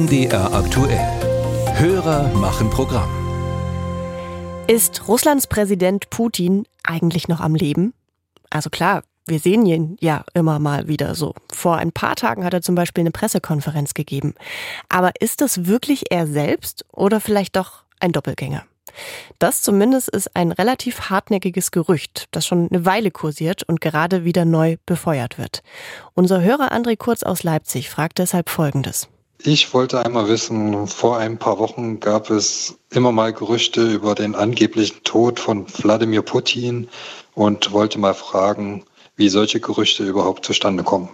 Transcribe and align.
MDR 0.00 0.54
aktuell. 0.54 1.06
Hörer 1.78 2.28
machen 2.28 2.70
Programm. 2.70 3.10
Ist 4.66 5.06
Russlands 5.08 5.46
Präsident 5.46 6.08
Putin 6.08 6.64
eigentlich 6.84 7.28
noch 7.28 7.40
am 7.40 7.54
Leben? 7.54 7.92
Also 8.48 8.70
klar, 8.70 9.02
wir 9.26 9.40
sehen 9.40 9.66
ihn 9.66 9.98
ja 10.00 10.24
immer 10.32 10.58
mal 10.58 10.88
wieder 10.88 11.14
so. 11.14 11.34
Vor 11.52 11.76
ein 11.76 11.92
paar 11.92 12.16
Tagen 12.16 12.46
hat 12.46 12.54
er 12.54 12.62
zum 12.62 12.76
Beispiel 12.76 13.02
eine 13.02 13.10
Pressekonferenz 13.10 13.92
gegeben. 13.92 14.32
Aber 14.88 15.12
ist 15.20 15.42
das 15.42 15.66
wirklich 15.66 16.04
er 16.10 16.26
selbst 16.26 16.86
oder 16.90 17.20
vielleicht 17.20 17.56
doch 17.56 17.84
ein 17.98 18.12
Doppelgänger? 18.12 18.64
Das 19.38 19.60
zumindest 19.60 20.08
ist 20.08 20.34
ein 20.34 20.50
relativ 20.50 21.10
hartnäckiges 21.10 21.72
Gerücht, 21.72 22.28
das 22.30 22.46
schon 22.46 22.70
eine 22.70 22.86
Weile 22.86 23.10
kursiert 23.10 23.64
und 23.64 23.82
gerade 23.82 24.24
wieder 24.24 24.46
neu 24.46 24.78
befeuert 24.86 25.36
wird. 25.36 25.62
Unser 26.14 26.40
Hörer 26.40 26.72
André 26.72 26.96
Kurz 26.96 27.22
aus 27.22 27.42
Leipzig 27.42 27.90
fragt 27.90 28.18
deshalb 28.18 28.48
Folgendes. 28.48 29.10
Ich 29.42 29.72
wollte 29.72 30.04
einmal 30.04 30.28
wissen, 30.28 30.86
vor 30.86 31.16
ein 31.16 31.38
paar 31.38 31.58
Wochen 31.58 31.98
gab 31.98 32.28
es 32.28 32.78
immer 32.90 33.10
mal 33.10 33.32
Gerüchte 33.32 33.80
über 33.90 34.14
den 34.14 34.34
angeblichen 34.34 35.02
Tod 35.02 35.40
von 35.40 35.66
Wladimir 35.78 36.20
Putin 36.20 36.88
und 37.34 37.72
wollte 37.72 37.98
mal 37.98 38.12
fragen, 38.12 38.84
wie 39.16 39.30
solche 39.30 39.58
Gerüchte 39.58 40.04
überhaupt 40.04 40.44
zustande 40.44 40.84
kommen. 40.84 41.08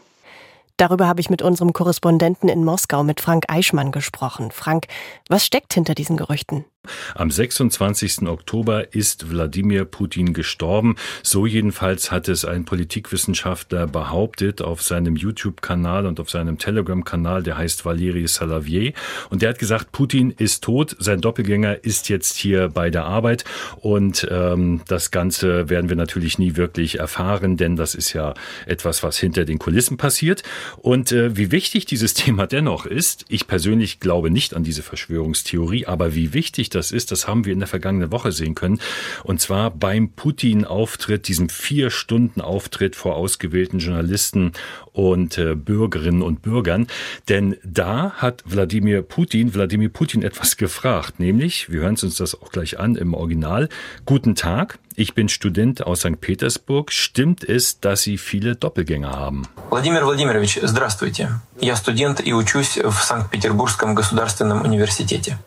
Darüber 0.76 1.06
habe 1.06 1.20
ich 1.20 1.30
mit 1.30 1.40
unserem 1.40 1.72
Korrespondenten 1.72 2.48
in 2.48 2.64
Moskau, 2.64 3.02
mit 3.02 3.20
Frank 3.20 3.44
Eichmann, 3.48 3.92
gesprochen. 3.92 4.50
Frank, 4.50 4.86
was 5.28 5.44
steckt 5.46 5.72
hinter 5.72 5.94
diesen 5.94 6.16
Gerüchten? 6.16 6.66
Am 7.14 7.30
26. 7.30 8.28
Oktober 8.28 8.94
ist 8.94 9.30
Wladimir 9.30 9.84
Putin 9.84 10.32
gestorben. 10.32 10.96
So 11.22 11.46
jedenfalls 11.46 12.10
hat 12.10 12.28
es 12.28 12.44
ein 12.44 12.64
Politikwissenschaftler 12.64 13.86
behauptet 13.86 14.62
auf 14.62 14.82
seinem 14.82 15.16
YouTube-Kanal 15.16 16.06
und 16.06 16.20
auf 16.20 16.30
seinem 16.30 16.58
Telegram-Kanal, 16.58 17.42
der 17.42 17.58
heißt 17.58 17.84
Valeri 17.84 18.26
Salavier. 18.26 18.92
Und 19.30 19.42
der 19.42 19.50
hat 19.50 19.58
gesagt, 19.58 19.92
Putin 19.92 20.30
ist 20.30 20.64
tot, 20.64 20.96
sein 20.98 21.20
Doppelgänger 21.20 21.84
ist 21.84 22.08
jetzt 22.08 22.36
hier 22.36 22.68
bei 22.68 22.90
der 22.90 23.04
Arbeit. 23.04 23.44
Und 23.76 24.26
ähm, 24.30 24.82
das 24.88 25.10
Ganze 25.10 25.68
werden 25.68 25.88
wir 25.88 25.96
natürlich 25.96 26.38
nie 26.38 26.56
wirklich 26.56 26.98
erfahren, 26.98 27.56
denn 27.56 27.76
das 27.76 27.94
ist 27.94 28.12
ja 28.12 28.34
etwas, 28.66 29.02
was 29.02 29.18
hinter 29.18 29.44
den 29.44 29.58
Kulissen 29.58 29.96
passiert. 29.96 30.42
Und 30.78 31.12
äh, 31.12 31.36
wie 31.36 31.52
wichtig 31.52 31.86
dieses 31.86 32.14
Thema 32.14 32.46
dennoch 32.46 32.86
ist, 32.86 33.24
ich 33.28 33.46
persönlich 33.46 34.00
glaube 34.00 34.30
nicht 34.30 34.54
an 34.54 34.64
diese 34.64 34.82
Verschwörungstheorie, 34.82 35.86
aber 35.86 36.14
wie 36.14 36.32
wichtig 36.32 36.70
das 36.70 36.92
ist, 36.92 37.12
das 37.12 37.28
haben 37.28 37.44
wir 37.44 37.52
in 37.52 37.58
der 37.58 37.68
vergangenen 37.68 38.12
Woche 38.12 38.32
sehen 38.32 38.54
können. 38.54 38.80
Und 39.24 39.40
zwar 39.40 39.70
beim 39.70 40.10
Putin-Auftritt, 40.10 41.28
diesem 41.28 41.48
vier 41.48 41.90
Stunden 41.90 42.40
Auftritt 42.40 42.96
vor 42.96 43.16
ausgewählten 43.16 43.78
Journalisten 43.78 44.52
und 44.92 45.38
äh, 45.38 45.54
Bürgerinnen 45.54 46.22
und 46.22 46.42
Bürgern. 46.42 46.86
Denn 47.28 47.56
da 47.64 48.12
hat 48.12 48.42
Wladimir 48.46 49.02
Putin, 49.02 49.54
Wladimir 49.54 49.88
Putin 49.88 50.22
etwas 50.22 50.56
gefragt, 50.56 51.20
nämlich, 51.20 51.70
wir 51.70 51.80
hören 51.80 51.96
uns 52.02 52.16
das 52.16 52.40
auch 52.40 52.50
gleich 52.50 52.78
an 52.78 52.96
im 52.96 53.14
Original, 53.14 53.68
Guten 54.04 54.34
Tag, 54.34 54.78
ich 54.95 55.13
bin 55.13 55.29
Student 55.29 55.85
aus 55.85 56.01
St. 56.01 56.19
Petersburg. 56.19 56.91
Stimmt 56.91 57.43
es, 57.43 57.79
dass 57.79 58.01
Sie 58.01 58.17
viele 58.17 58.55
Doppelgänger 58.55 59.11
haben? 59.11 59.47
Владимир 59.69 60.03
Владимирович, 60.03 60.59
здравствуйте. 60.61 61.39
Я 61.59 61.75
студент 61.75 62.21
и 62.25 62.33
учусь 62.33 62.77
в 62.77 62.93
Санкт-Петербургском 62.93 63.95
государственном 63.95 64.61
университете. 64.63 65.37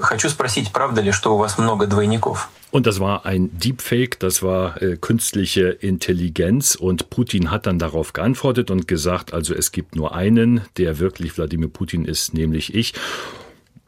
Хочу 0.00 0.28
спросить, 0.28 0.72
правда 0.72 1.00
ли, 1.00 1.12
что 1.12 1.34
у 1.34 1.38
вас 1.38 1.58
много 1.58 1.86
двойников? 1.86 2.48
Und 2.72 2.86
das 2.86 3.00
war 3.00 3.26
ein 3.26 3.50
Deepfake, 3.58 4.18
das 4.18 4.42
war 4.42 4.80
äh, 4.80 4.96
künstliche 4.96 5.68
Intelligenz 5.68 6.74
und 6.74 7.10
Putin 7.10 7.50
hat 7.50 7.66
dann 7.66 7.78
darauf 7.78 8.14
geantwortet 8.14 8.70
und 8.70 8.88
gesagt, 8.88 9.34
also 9.34 9.54
es 9.54 9.72
gibt 9.72 9.94
nur 9.94 10.14
einen, 10.14 10.62
der 10.78 10.98
wirklich 10.98 11.36
Wladimir 11.36 11.68
Putin 11.68 12.06
ist, 12.06 12.32
nämlich 12.32 12.74
ich. 12.74 12.94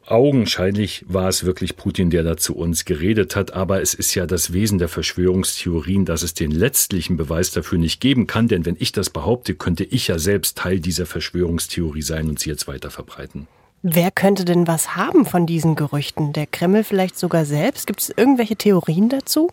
Augenscheinlich 0.10 1.06
war 1.08 1.30
es 1.30 1.44
wirklich 1.44 1.78
Putin, 1.78 2.10
der 2.10 2.24
da 2.24 2.36
zu 2.36 2.56
uns 2.56 2.84
geredet 2.84 3.36
hat, 3.36 3.54
aber 3.54 3.84
es 3.84 3.94
ist 3.94 4.16
ja 4.16 4.26
das 4.26 4.52
Wesen 4.54 4.80
der 4.80 4.88
Verschwörungstheorien, 4.88 6.04
dass 6.04 6.24
es 6.24 6.34
den 6.34 6.50
letztlichen 6.50 7.16
Beweis 7.16 7.52
dafür 7.52 7.78
nicht 7.78 8.02
geben 8.02 8.26
kann, 8.26 8.48
denn 8.48 8.66
wenn 8.66 8.76
ich 8.80 8.92
das 8.92 9.12
behaupte, 9.12 9.54
könnte 9.54 9.84
ich 9.84 10.08
ja 10.08 10.18
selbst 10.18 10.58
Teil 10.58 10.80
dieser 10.80 11.06
Verschwörungstheorie 11.06 12.02
sein 12.02 12.28
und 12.28 12.40
sie 12.40 12.50
jetzt 12.50 12.68
weiter 12.68 12.90
verbreiten. 12.90 13.48
Wer 13.84 14.10
könnte 14.10 14.46
denn 14.46 14.66
was 14.66 14.96
haben 14.96 15.28
von 15.28 15.46
diesen 15.46 15.76
Gerüchten? 15.76 16.34
Der 16.34 16.48
Kreml 16.48 16.84
vielleicht 16.84 17.20
sogar 17.20 17.46
selbst? 17.46 17.86
Gibt 17.86 18.02
es 18.02 18.10
irgendwelche 18.10 18.56
Theorien 18.56 19.10
dazu? 19.10 19.52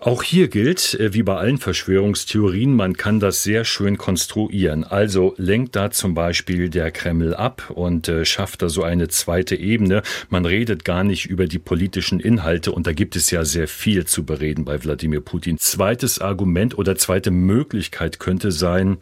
Auch 0.00 0.22
hier 0.22 0.48
gilt, 0.48 0.94
äh, 0.94 1.14
wie 1.14 1.22
bei 1.22 1.36
allen 1.36 1.58
Verschwörungstheorien, 1.58 2.74
man 2.74 2.96
kann 2.96 3.20
das 3.20 3.42
sehr 3.42 3.64
schön 3.64 3.98
konstruieren. 3.98 4.84
Also 4.84 5.34
lenkt 5.36 5.76
da 5.76 5.90
zum 5.90 6.14
Beispiel 6.14 6.68
der 6.68 6.90
Kreml 6.90 7.34
ab 7.34 7.70
und 7.74 8.08
äh, 8.08 8.24
schafft 8.24 8.62
da 8.62 8.68
so 8.68 8.82
eine 8.82 9.08
zweite 9.08 9.56
Ebene. 9.56 10.02
Man 10.28 10.44
redet 10.44 10.84
gar 10.84 11.04
nicht 11.04 11.26
über 11.26 11.46
die 11.46 11.58
politischen 11.58 12.20
Inhalte 12.20 12.72
und 12.72 12.86
da 12.86 12.92
gibt 12.92 13.16
es 13.16 13.30
ja 13.30 13.44
sehr 13.44 13.68
viel 13.68 14.06
zu 14.06 14.24
bereden 14.24 14.64
bei 14.64 14.82
Wladimir 14.82 15.20
Putin. 15.20 15.58
Zweites 15.58 16.20
Argument 16.20 16.78
oder 16.78 16.96
zweite 16.96 17.30
Möglichkeit 17.30 18.18
könnte 18.18 18.52
sein, 18.52 18.98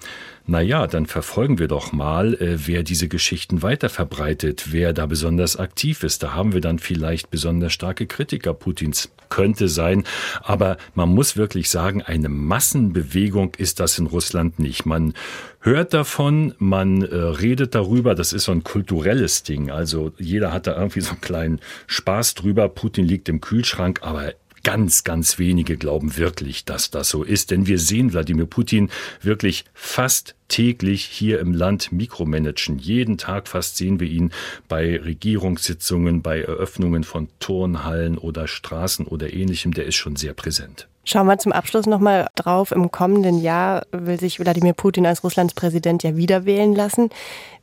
na 0.50 0.60
ja, 0.60 0.88
dann 0.88 1.06
verfolgen 1.06 1.60
wir 1.60 1.68
doch 1.68 1.92
mal, 1.92 2.34
äh, 2.34 2.66
wer 2.66 2.82
diese 2.82 3.06
Geschichten 3.06 3.62
weiter 3.62 3.88
verbreitet, 3.88 4.72
wer 4.72 4.92
da 4.92 5.06
besonders 5.06 5.56
aktiv 5.56 6.02
ist. 6.02 6.24
Da 6.24 6.34
haben 6.34 6.52
wir 6.52 6.60
dann 6.60 6.80
vielleicht 6.80 7.30
besonders 7.30 7.72
starke 7.72 8.08
Kritiker 8.08 8.52
Putins. 8.52 9.12
Könnte 9.28 9.68
sein. 9.68 10.02
Aber 10.42 10.76
man 10.96 11.10
muss 11.10 11.36
wirklich 11.36 11.70
sagen, 11.70 12.02
eine 12.02 12.28
Massenbewegung 12.28 13.52
ist 13.58 13.78
das 13.78 13.96
in 14.00 14.06
Russland 14.06 14.58
nicht. 14.58 14.86
Man 14.86 15.14
hört 15.60 15.94
davon, 15.94 16.52
man 16.58 17.02
äh, 17.02 17.14
redet 17.14 17.76
darüber, 17.76 18.16
das 18.16 18.32
ist 18.32 18.44
so 18.44 18.52
ein 18.52 18.64
kulturelles 18.64 19.44
Ding. 19.44 19.70
Also 19.70 20.10
jeder 20.18 20.52
hat 20.52 20.66
da 20.66 20.76
irgendwie 20.76 21.00
so 21.00 21.12
einen 21.12 21.20
kleinen 21.20 21.60
Spaß 21.86 22.34
drüber. 22.34 22.68
Putin 22.68 23.04
liegt 23.04 23.28
im 23.28 23.40
Kühlschrank, 23.40 24.00
aber 24.02 24.32
Ganz, 24.62 25.04
ganz 25.04 25.38
wenige 25.38 25.76
glauben 25.76 26.16
wirklich, 26.18 26.64
dass 26.64 26.90
das 26.90 27.08
so 27.08 27.22
ist, 27.22 27.50
denn 27.50 27.66
wir 27.66 27.78
sehen 27.78 28.12
Wladimir 28.12 28.46
Putin 28.46 28.90
wirklich 29.22 29.64
fast 29.72 30.34
täglich 30.48 31.04
hier 31.04 31.40
im 31.40 31.54
Land 31.54 31.92
mikromanagen. 31.92 32.78
Jeden 32.78 33.16
Tag 33.16 33.48
fast 33.48 33.76
sehen 33.76 34.00
wir 34.00 34.08
ihn 34.08 34.32
bei 34.68 35.00
Regierungssitzungen, 35.00 36.20
bei 36.20 36.42
Eröffnungen 36.42 37.04
von 37.04 37.28
Turnhallen 37.38 38.18
oder 38.18 38.48
Straßen 38.48 39.06
oder 39.06 39.32
ähnlichem. 39.32 39.72
Der 39.72 39.86
ist 39.86 39.96
schon 39.96 40.16
sehr 40.16 40.34
präsent. 40.34 40.88
Schauen 41.04 41.26
wir 41.26 41.38
zum 41.38 41.52
Abschluss 41.52 41.86
nochmal 41.86 42.28
drauf. 42.34 42.72
Im 42.72 42.90
kommenden 42.90 43.40
Jahr 43.40 43.86
will 43.92 44.20
sich 44.20 44.40
Wladimir 44.40 44.74
Putin 44.74 45.06
als 45.06 45.24
Russlands 45.24 45.54
Präsident 45.54 46.02
ja 46.02 46.16
wieder 46.16 46.44
wählen 46.44 46.74
lassen. 46.74 47.08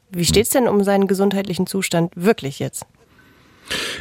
Wie 0.09 0.25
steht 0.25 0.45
es 0.45 0.49
denn 0.49 0.67
um 0.67 0.83
seinen 0.83 1.07
gesundheitlichen 1.07 1.67
Zustand 1.67 2.11
wirklich 2.15 2.59
jetzt? 2.59 2.85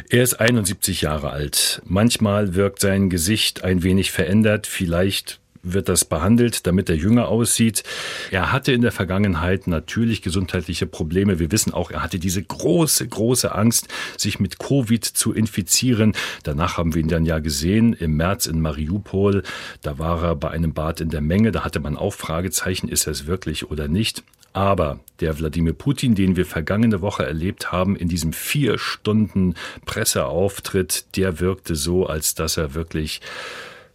Er 0.09 0.23
ist 0.23 0.35
71 0.35 1.01
Jahre 1.01 1.31
alt. 1.31 1.81
Manchmal 1.85 2.55
wirkt 2.55 2.79
sein 2.79 3.09
Gesicht 3.09 3.63
ein 3.63 3.83
wenig 3.83 4.11
verändert, 4.11 4.67
vielleicht 4.67 5.39
wird 5.73 5.89
das 5.89 6.05
behandelt, 6.05 6.67
damit 6.67 6.89
er 6.89 6.95
jünger 6.95 7.27
aussieht. 7.27 7.83
Er 8.31 8.51
hatte 8.51 8.71
in 8.71 8.81
der 8.81 8.91
Vergangenheit 8.91 9.67
natürlich 9.67 10.21
gesundheitliche 10.21 10.85
Probleme. 10.85 11.39
Wir 11.39 11.51
wissen 11.51 11.73
auch, 11.73 11.91
er 11.91 12.03
hatte 12.03 12.19
diese 12.19 12.41
große, 12.41 13.07
große 13.07 13.53
Angst, 13.53 13.87
sich 14.17 14.39
mit 14.39 14.59
Covid 14.59 15.03
zu 15.03 15.33
infizieren. 15.33 16.13
Danach 16.43 16.77
haben 16.77 16.93
wir 16.93 17.01
ihn 17.01 17.09
dann 17.09 17.25
ja 17.25 17.39
gesehen 17.39 17.93
im 17.93 18.15
März 18.15 18.45
in 18.45 18.61
Mariupol. 18.61 19.43
Da 19.81 19.99
war 19.99 20.23
er 20.23 20.35
bei 20.35 20.49
einem 20.49 20.73
Bad 20.73 21.01
in 21.01 21.09
der 21.09 21.21
Menge. 21.21 21.51
Da 21.51 21.63
hatte 21.63 21.79
man 21.79 21.97
auch 21.97 22.13
Fragezeichen, 22.13 22.89
ist 22.89 23.07
er 23.07 23.11
es 23.11 23.27
wirklich 23.27 23.69
oder 23.69 23.87
nicht. 23.87 24.23
Aber 24.57 24.99
der 25.19 25.37
Wladimir 25.37 25.73
Putin, 25.73 26.15
den 26.15 26.35
wir 26.35 26.43
vergangene 26.43 27.01
Woche 27.01 27.23
erlebt 27.23 27.71
haben, 27.71 27.95
in 27.95 28.07
diesem 28.07 28.33
vier 28.33 28.79
Stunden 28.79 29.53
Presseauftritt, 29.85 31.15
der 31.15 31.39
wirkte 31.39 31.75
so, 31.75 32.07
als 32.07 32.33
dass 32.33 32.57
er 32.57 32.73
wirklich, 32.73 33.21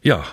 ja, 0.02 0.24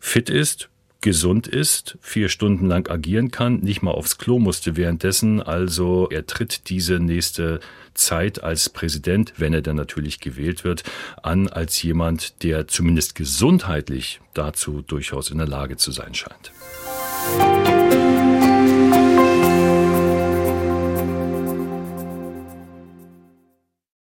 fit 0.00 0.28
ist, 0.28 0.70
gesund 1.02 1.46
ist, 1.46 1.98
vier 2.00 2.28
Stunden 2.28 2.66
lang 2.66 2.90
agieren 2.90 3.30
kann, 3.30 3.60
nicht 3.60 3.80
mal 3.80 3.92
aufs 3.92 4.18
Klo 4.18 4.40
musste 4.40 4.76
währenddessen. 4.76 5.40
Also 5.40 6.08
er 6.10 6.26
tritt 6.26 6.68
diese 6.68 6.98
nächste 6.98 7.60
Zeit 7.94 8.42
als 8.42 8.68
Präsident, 8.68 9.34
wenn 9.36 9.54
er 9.54 9.62
dann 9.62 9.76
natürlich 9.76 10.18
gewählt 10.18 10.64
wird, 10.64 10.82
an 11.22 11.46
als 11.46 11.80
jemand, 11.80 12.42
der 12.42 12.66
zumindest 12.66 13.14
gesundheitlich 13.14 14.20
dazu 14.34 14.82
durchaus 14.82 15.30
in 15.30 15.38
der 15.38 15.46
Lage 15.46 15.76
zu 15.76 15.92
sein 15.92 16.12
scheint. 16.12 16.50